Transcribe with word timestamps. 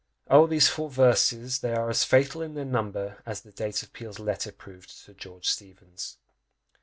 Oh! 0.31 0.47
these 0.47 0.67
four 0.67 0.89
verses! 0.89 1.59
they 1.59 1.73
are 1.75 1.87
as 1.87 2.03
fatal 2.03 2.41
in 2.41 2.55
their 2.55 2.65
number 2.65 3.21
as 3.23 3.41
the 3.41 3.51
date 3.51 3.83
of 3.83 3.93
Peele's 3.93 4.17
letter 4.17 4.51
proved 4.51 5.05
to 5.05 5.13
George 5.13 5.47
Steevens! 5.47 6.17